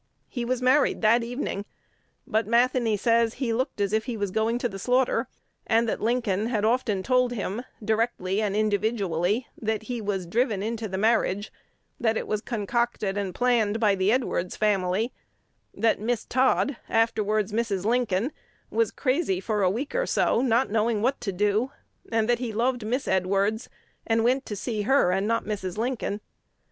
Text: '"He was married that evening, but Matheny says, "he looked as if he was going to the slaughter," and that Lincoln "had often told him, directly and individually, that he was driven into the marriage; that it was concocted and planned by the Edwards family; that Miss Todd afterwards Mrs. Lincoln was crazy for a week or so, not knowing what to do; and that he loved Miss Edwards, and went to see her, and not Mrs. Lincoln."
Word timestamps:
'"He 0.27 0.45
was 0.45 0.63
married 0.63 1.03
that 1.03 1.21
evening, 1.21 1.63
but 2.25 2.47
Matheny 2.47 2.97
says, 2.97 3.35
"he 3.35 3.53
looked 3.53 3.79
as 3.79 3.93
if 3.93 4.05
he 4.05 4.17
was 4.17 4.31
going 4.31 4.57
to 4.57 4.67
the 4.67 4.79
slaughter," 4.79 5.27
and 5.67 5.87
that 5.87 6.01
Lincoln 6.01 6.47
"had 6.47 6.65
often 6.65 7.03
told 7.03 7.33
him, 7.33 7.61
directly 7.85 8.41
and 8.41 8.55
individually, 8.55 9.45
that 9.61 9.83
he 9.83 10.01
was 10.01 10.25
driven 10.25 10.63
into 10.63 10.87
the 10.87 10.97
marriage; 10.97 11.53
that 11.99 12.17
it 12.17 12.25
was 12.25 12.41
concocted 12.41 13.15
and 13.15 13.35
planned 13.35 13.79
by 13.79 13.93
the 13.93 14.11
Edwards 14.11 14.55
family; 14.55 15.13
that 15.71 15.99
Miss 16.01 16.25
Todd 16.25 16.77
afterwards 16.89 17.51
Mrs. 17.51 17.85
Lincoln 17.85 18.31
was 18.71 18.89
crazy 18.89 19.39
for 19.39 19.61
a 19.61 19.69
week 19.69 19.93
or 19.93 20.07
so, 20.07 20.41
not 20.41 20.71
knowing 20.71 21.03
what 21.03 21.21
to 21.21 21.31
do; 21.31 21.69
and 22.11 22.27
that 22.27 22.39
he 22.39 22.51
loved 22.51 22.83
Miss 22.83 23.07
Edwards, 23.07 23.69
and 24.07 24.23
went 24.23 24.47
to 24.47 24.55
see 24.55 24.81
her, 24.81 25.11
and 25.11 25.27
not 25.27 25.45
Mrs. 25.45 25.77
Lincoln." 25.77 26.21